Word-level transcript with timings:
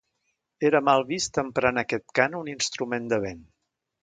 Era 0.69 0.79
mal 0.87 1.05
vist 1.11 1.39
emprar 1.43 1.73
en 1.75 1.83
aquest 1.83 2.07
cant 2.21 2.39
un 2.41 2.51
instrument 2.55 3.07
de 3.15 3.21
vent. 3.29 3.45